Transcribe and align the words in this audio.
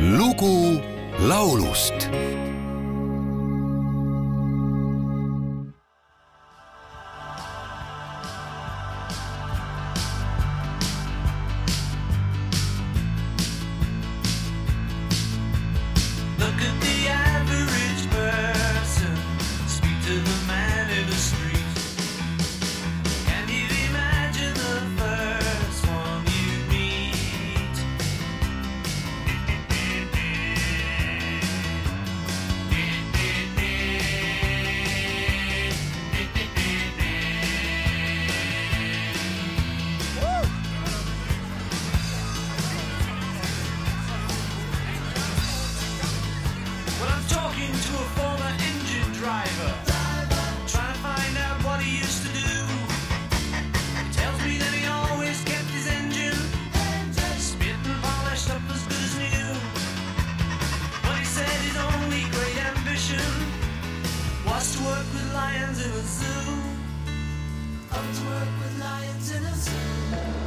lugu 0.00 0.80
laulust 1.28 2.08
lions 65.32 65.86
in 65.86 65.92
a 65.92 66.02
zoo. 66.02 66.52
Oh, 67.92 68.10
to 68.14 68.22
work 68.26 68.48
with 68.60 68.80
lions 68.80 69.30
in 69.32 69.44
a 69.44 69.54
zoo. 69.54 70.39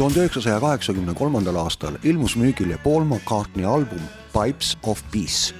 Tuhande 0.00 0.18
üheksasaja 0.20 0.60
kaheksakümne 0.60 1.14
kolmandal 1.14 1.56
aastal 1.60 1.94
ilmus 2.02 2.36
müügile 2.36 2.76
Paul 2.84 3.04
McCartney 3.04 3.64
album 3.64 4.00
Pipes 4.32 4.78
of 4.82 5.02
Peace. 5.12 5.54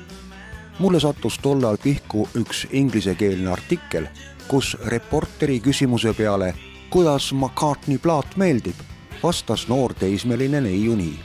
mulle 0.78 1.00
sattus 1.00 1.38
tollal 1.38 1.76
pihku 1.76 2.28
üks 2.34 2.66
inglisekeelne 2.70 3.50
artikkel, 3.52 4.06
kus 4.48 4.76
reporteri 4.86 5.60
küsimuse 5.60 6.12
peale, 6.12 6.54
kuidas 6.90 7.32
McCartney 7.32 7.98
plaat 7.98 8.36
meeldib, 8.36 8.74
vastas 9.22 9.68
noor 9.68 9.94
teismeline 9.94 10.60
neiu 10.60 10.96
nii. 10.96 11.18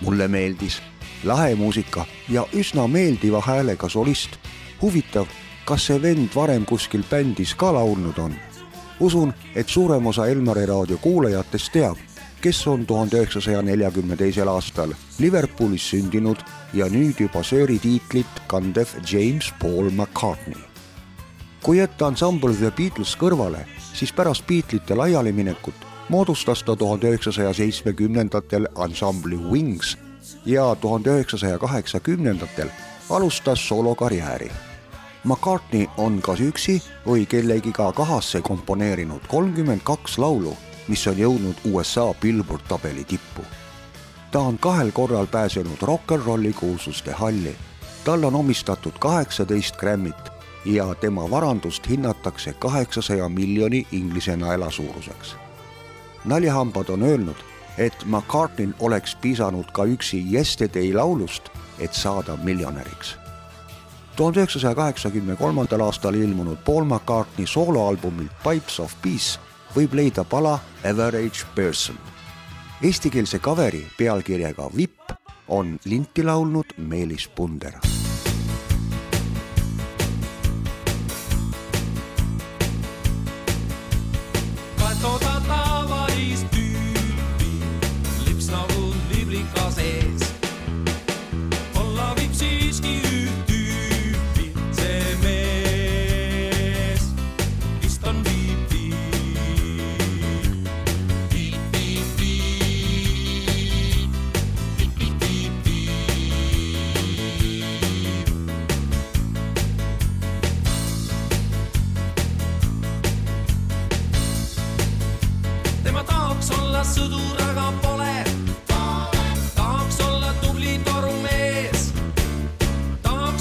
mulle 0.00 0.28
meeldis, 0.28 0.82
lahe 1.24 1.54
muusika 1.54 2.04
ja 2.28 2.46
üsna 2.52 2.86
meeldiva 2.86 3.40
häälega 3.40 3.88
solist. 3.88 4.30
huvitav, 4.82 5.26
kas 5.64 5.86
see 5.86 6.02
vend 6.02 6.28
varem 6.36 6.64
kuskil 6.64 7.04
bändis 7.10 7.54
ka 7.54 7.74
laulnud 7.74 8.18
on? 8.18 8.34
usun, 9.00 9.34
et 9.54 9.68
suurem 9.68 10.06
osa 10.06 10.26
Elmari 10.26 10.66
raadio 10.66 10.98
kuulajatest 10.98 11.72
teab, 11.72 11.96
kes 12.44 12.66
on 12.66 12.86
tuhande 12.86 13.16
üheksasaja 13.16 13.62
neljakümne 13.62 14.16
teisel 14.20 14.48
aastal 14.52 14.90
Liverpoolis 15.18 15.84
sündinud 15.90 16.42
ja 16.76 16.90
nüüd 16.92 17.22
juba 17.22 17.40
sööri 17.40 17.78
tiitlit 17.80 18.42
kandev 18.52 18.90
James 19.08 19.48
Paul 19.62 19.88
McCartney. 19.90 20.60
kui 21.62 21.78
jätta 21.78 22.06
ansambel 22.06 22.52
The 22.54 22.70
Beatles 22.76 23.14
kõrvale, 23.16 23.64
siis 23.94 24.12
pärast 24.12 24.44
Beatlesite 24.46 24.94
laialiminekut 24.94 25.86
moodustas 26.08 26.62
ta 26.62 26.76
tuhande 26.76 27.08
üheksasaja 27.14 27.54
seitsmekümnendatel 27.54 28.68
ansambli 28.76 29.40
Wings 29.40 29.96
ja 30.46 30.76
tuhande 30.80 31.16
üheksasaja 31.16 31.58
kaheksakümnendatel 31.58 32.68
alustas 33.10 33.68
soolokarjääri 33.68 34.50
McCartney 35.24 35.88
on 35.96 36.20
kas 36.20 36.40
üksi 36.40 36.76
või 37.06 37.24
kellegiga 37.26 37.88
kahasse 37.92 38.44
komponeerinud 38.44 39.24
kolmkümmend 39.28 39.80
kaks 39.84 40.18
laulu, 40.18 40.52
mis 40.88 41.06
on 41.06 41.18
jõudnud 41.18 41.56
USA 41.64 42.14
Billboard 42.20 42.62
tabeli 42.68 43.04
tippu. 43.04 43.42
ta 44.30 44.40
on 44.40 44.58
kahel 44.58 44.92
korral 44.92 45.26
pääsenud 45.26 45.82
rock 45.82 46.10
n 46.10 46.22
rolli 46.24 46.52
kuulsuste 46.52 47.12
halli. 47.12 47.56
talle 48.04 48.26
on 48.26 48.34
omistatud 48.34 48.92
kaheksateist 48.98 49.76
Grammy't 49.76 50.30
ja 50.64 50.94
tema 50.94 51.30
varandust 51.30 51.88
hinnatakse 51.88 52.52
kaheksasaja 52.52 53.28
miljoni 53.28 53.86
inglise 53.92 54.36
naela 54.36 54.70
suuruseks. 54.70 55.36
naljahambad 56.24 56.88
on 56.88 57.02
öelnud, 57.02 57.36
et 57.78 58.04
McCartneyl 58.04 58.72
oleks 58.80 59.16
piisanud 59.16 59.70
ka 59.72 59.84
üksi 59.84 60.34
Yesterday 60.34 60.92
laulust, 60.92 61.42
et 61.78 61.94
saada 61.94 62.36
miljonäriks 62.36 63.16
tuhande 64.16 64.40
üheksasaja 64.40 64.74
kaheksakümne 64.74 65.36
kolmandal 65.36 65.80
aastal 65.80 66.14
ilmunud 66.14 66.56
Paul 66.64 66.84
McCartney 66.84 67.46
sooloalbumilt 67.46 68.32
Pipes 68.42 68.80
of 68.80 68.92
Peace 69.02 69.40
võib 69.74 69.94
leida 69.98 70.24
pala 70.24 70.58
Average 70.84 71.48
Person. 71.54 71.98
Eestikeelse 72.84 73.38
kaveri 73.38 73.84
pealkirjaga 73.98 74.68
Vipp 74.76 75.16
on 75.48 75.76
linti 75.84 76.22
laulnud 76.22 76.78
Meelis 76.78 77.28
Punder 77.28 77.93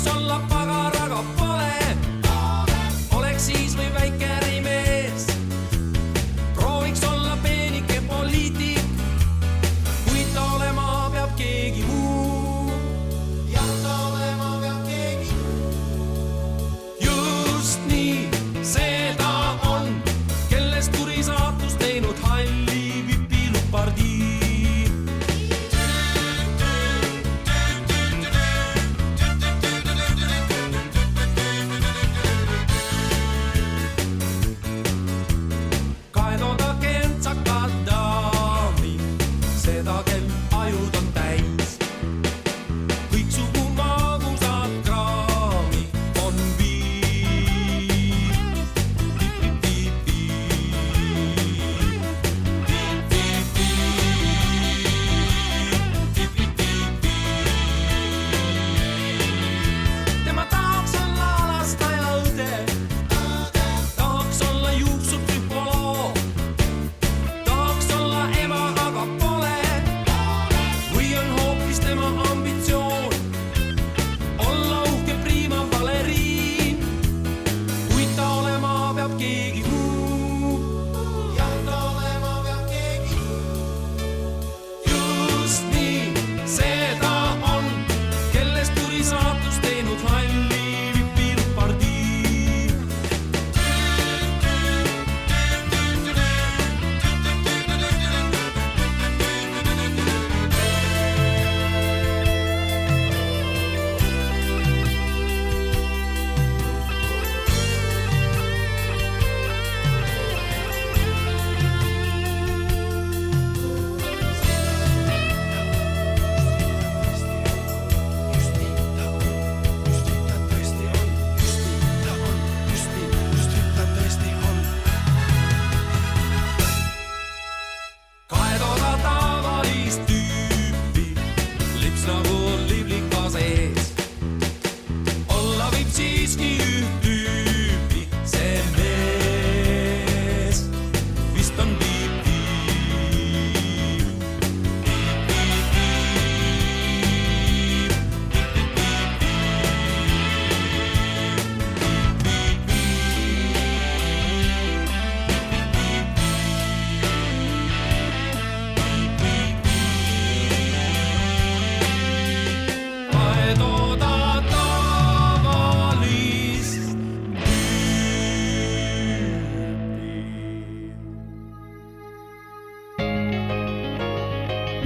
sulla 0.03 0.52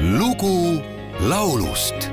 lugu 0.08 0.82
laulust. 1.30 2.10